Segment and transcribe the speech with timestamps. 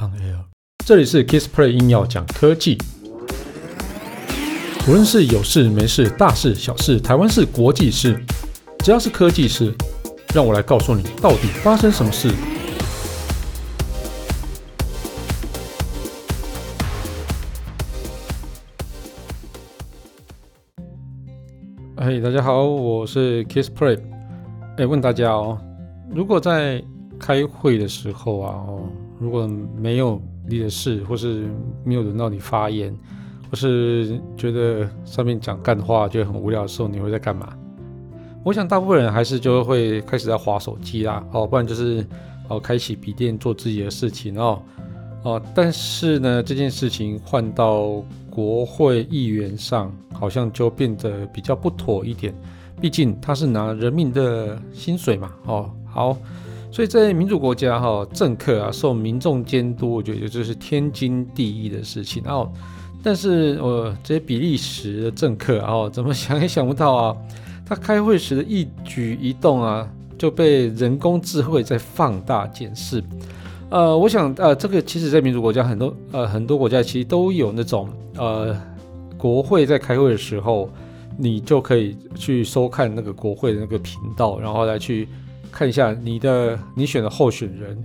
[0.00, 0.46] On Air，
[0.86, 2.78] 这里是 Kissplay 硬要讲科技，
[4.88, 8.18] 无论是有事没事、大事小事、台湾事、国际事，
[8.78, 9.74] 只要是科技事，
[10.34, 12.30] 让我来告诉你到底发生什么事。
[21.98, 24.00] 嘿，hey, 大家好，我是 Kissplay。
[24.78, 25.58] 哎，问大家哦，
[26.08, 26.82] 如果在
[27.18, 28.88] 开会的时候啊，哦。
[29.20, 29.46] 如果
[29.76, 31.46] 没有你的事，或是
[31.84, 32.92] 没有轮到你发言，
[33.50, 37.52] 或是觉得上面讲干话觉得很无聊的时候，你会在干嘛？
[38.42, 42.02] 我想大部分人还是就会开始在滑手机啦，哦，不然就是
[42.48, 44.62] 哦开启笔电做自己的事情哦，
[45.22, 52.34] 哦，但是呢，这件事情换到国会议员上，好像就变得比较不妥一点，
[52.80, 56.16] 毕竟他是拿人民的薪水嘛，哦，好。
[56.72, 62.22] 所以在民主国家哈，政客啊受民众监督，我觉得这是天经地义的事情。
[62.24, 62.48] 然后，
[63.02, 67.16] 但是呃，这些比利时的政客啊，怎么想也想不到啊，
[67.66, 73.02] 他开会时的一举一动啊，就被人工智慧在放大检视。
[73.68, 78.56] 呃，我想呃，这个其实在民主国家很多呃很多国家其实都有那种呃，
[79.18, 80.70] 国会在开会的时候，
[81.18, 85.08] 你就可以去收看那个国会的那个频道，然后来去。
[85.50, 87.76] 看一下你的你选的候选人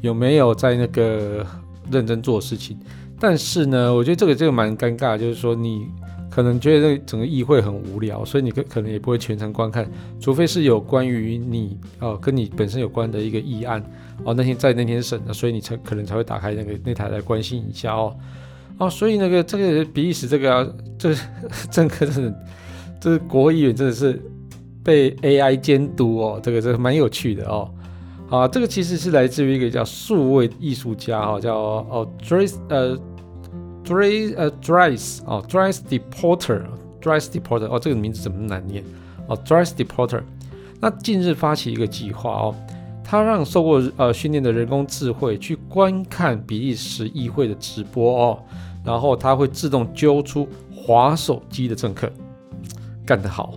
[0.00, 1.44] 有没有在那个
[1.90, 2.78] 认真做事情，
[3.18, 5.86] 但是呢，我觉得这个这个蛮尴尬，就是说你
[6.30, 13.82] 可能觉得整个议会很无聊，所以你可可能也不会全程观看，除非是有关于你哦跟你本身有关的一个议案
[14.24, 18.14] 哦，那天在那天审的，所以你才可能才会打开那个那台来关心一下哦
[18.78, 20.66] 哦，所以那个这个比利时这个啊，
[20.98, 21.16] 这个
[21.70, 22.34] 政客真的，
[23.00, 24.20] 这个国会议员真的是。
[24.84, 27.68] 被 AI 监督哦，这个这个蛮有趣的哦。
[28.30, 32.96] 啊，这个其实是来自于一个叫数位艺术家哈，叫哦 Dries 呃
[33.84, 38.82] Dries 呃 Dress 哦 Dress Deporter，Dress Deporter 哦，这个名字怎么难念
[39.28, 40.22] 哦 Dress Deporter。
[40.80, 42.54] 那近日发起一个计划哦，
[43.04, 48.38] 他让受过呃训练的人工智慧去观看比利时议会的直播哦，
[48.84, 52.10] 然后他会自动揪出滑手机的政客，
[53.06, 53.54] 干得好。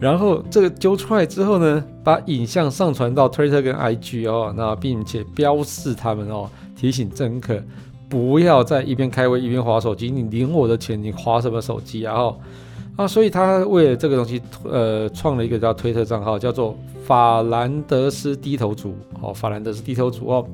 [0.00, 7.62] 然后这个揪出来之后呢，把影像上传到 Twitter 跟 IG 哦，那并且标示他们哦，提醒政客
[8.08, 10.10] 不要再一边开会一边划手机。
[10.10, 12.14] 你领我的钱，你划什么手机啊？
[12.14, 12.36] 哦
[12.96, 20.46] 啊，所以他为了这个东西，呃，创了一个叫推特账号，叫做法兰德斯低头族哦，法兰德斯低头族哦。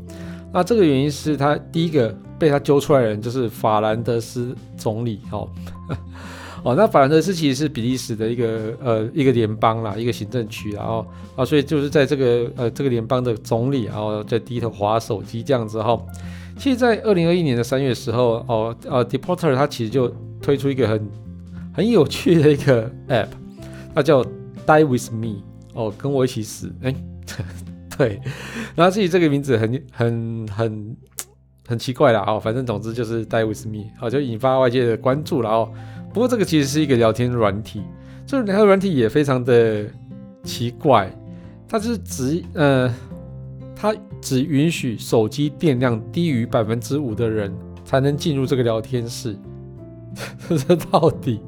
[0.53, 5.49] 那这个原因是他第一个被他揪出来的人就是法兰德斯总理哦。
[6.67, 11.07] 哦，那法兰德斯其实是比利时的一个呃一个联邦啦，一个行政区，然后
[11.37, 15.97] 啊，所以就是在这个呃这个联邦的总理，然后在低头滑手机这样子哈。
[16.59, 20.13] 其实，在二零二一年的三月时候，哦呃，Depoter 他其实就
[20.43, 21.09] 推出一个很
[21.73, 23.29] 很有趣的一个 App，
[23.95, 24.25] 它叫
[24.67, 25.37] Die with Me，
[25.73, 26.93] 哦，跟我一起死，哎，
[27.97, 28.21] 对，
[28.75, 30.97] 然后自己这个名字很很很
[31.67, 35.71] 很奇怪啦，哦，反正总之就是 Die with Me，就引发外界的关注了哦。
[36.13, 37.83] 不过这个其实是一个聊天软体，
[38.27, 39.85] 这聊天软体也非常的
[40.45, 41.11] 奇怪，
[41.69, 42.95] 它是只呃，
[43.75, 47.53] 它只允许手机电量低于百分之五的人
[47.85, 49.37] 才能进入这个聊天室。
[50.49, 51.41] 这到底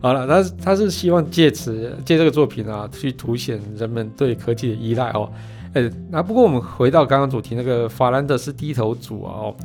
[0.00, 5.28] 好了，他他是希望借此借这个作品啊，去凸显人们对科技的依赖哦。
[5.74, 9.56] 哎，那不过我们回到刚刚主题，那个法兰德是低头族啊，哦，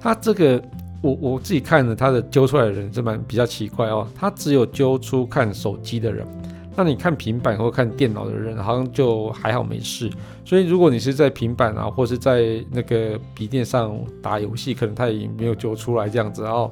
[0.00, 0.62] 他这个。
[1.00, 4.04] 我我自己看了他的揪出来的人，是蛮比较奇怪哦。
[4.16, 6.26] 他只有揪出看手机的人，
[6.74, 10.10] 那你看平板或看电脑的人，好像就还好没事。
[10.44, 16.68] 所以如果你是在平板啊，或是在那个笔电上打游戏，可能他也没有揪出来这样子哦。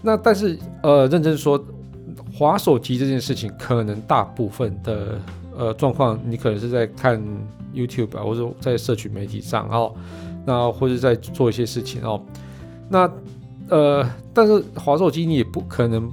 [0.00, 1.62] 那但是呃，认真说，
[2.32, 5.20] 滑手机这件事情，可能大部分的
[5.62, 7.22] 呃状况，你可能是在看
[7.74, 9.94] YouTube 啊，或者在社群媒体上哦，
[10.44, 12.20] 那或者在做一些事情哦，
[12.88, 13.10] 那。
[13.68, 16.12] 呃，但是滑手机你也不可能，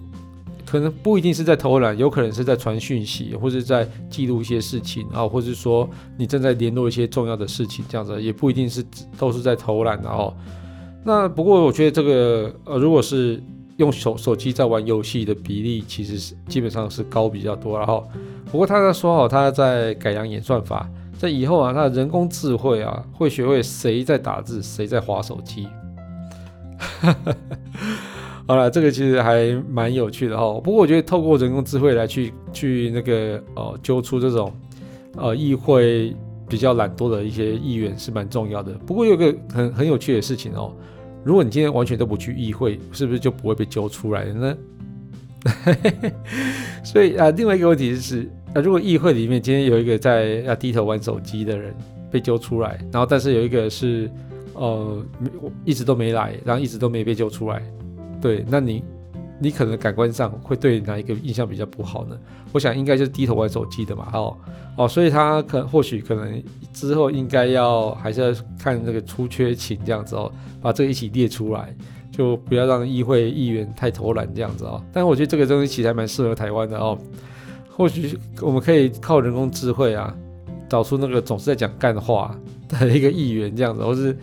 [0.66, 8.86] 可能不一定是在偷懒，有可能是在传讯息，或者在记录一些事情啊，或者说你正在联络一些重要的事情，这样子也不一定是
[9.18, 10.34] 都是在偷懒的哦。
[11.04, 13.44] 那不过我觉得这个呃，如果是
[13.80, 17.78] 用手手机在玩游戏的比例，其实是基本上是高比较多。
[17.78, 18.06] 然后，
[18.52, 25.66] 不过他在说好，他在改良演算法，在以后啊，他的人工智慧啊，会学会谁在打字，谁在滑手机。
[28.46, 30.60] 好了，这个其实还蛮有趣的哦。
[30.62, 34.52] 不过我觉得透过人工智慧来去去那个呃揪出这种
[35.16, 36.14] 呃议会
[36.50, 38.74] 比较懒惰的一些议员是蛮重要的。
[38.86, 40.74] 不过有个很很有趣的事情哦，
[41.24, 44.57] 如果你今天完全都不去议会，是不是就不会被揪出来呢？
[46.83, 51.74] 所以啊，另外一个问题是，啊，如果议会里面今天有一个在啊低头玩手机的人
[52.12, 54.10] 被揪出来，然后但是有一个是
[54.54, 55.06] 呃
[55.63, 57.62] 一直都没来，然后一直都没被揪出来，
[58.21, 58.83] 对，那你
[59.40, 62.18] 你可能感官上会对哪一个印象比较不好呢？
[62.52, 64.38] 我想应该就是低头玩手机的嘛，哦
[64.78, 66.44] 哦，所以他可或许可能
[66.74, 70.32] 之后应该要还是要看那个出缺勤这样子哦，
[70.62, 71.76] 把这个一起列出来。
[72.12, 76.98] 就不要让议会议员太偷懒这样子哦，但我觉得这个东西其实还蛮适合台湾的哦。
[77.70, 80.14] 或许我们可以靠人工智慧啊，
[80.68, 82.38] 找出那个总是在讲干话
[82.68, 84.18] 的一个议员这样子，或是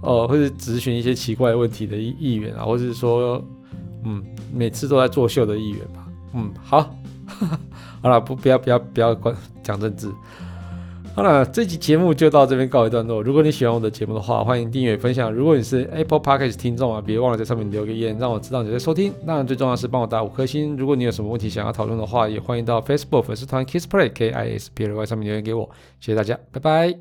[0.00, 3.44] 呃，或是咨询一些奇怪问题的议议员啊，或是说
[4.04, 4.22] 嗯，
[4.52, 6.06] 每次都在作秀的议员吧。
[6.34, 6.94] 嗯，好，
[8.02, 9.14] 好了，不不要不要不要
[9.62, 10.10] 讲政治。
[11.14, 13.22] 好了，这期节目就到这边告一段落。
[13.22, 15.32] 如果你喜欢我的节目的话，欢迎订阅分享。
[15.32, 19.12] 如果你是 Apple Podcast 听众啊，别忘了在上面留个言，让我知道你在收听。
[19.24, 20.76] 当然，最重要是帮我打五颗星。
[20.76, 25.70] 如果你有什么问题想要讨论的话，也欢迎到 Facebook 粉丝团 Kiss Play K I S P L Y 上面留言给我。
[26.00, 26.92] 谢谢大家，拜拜。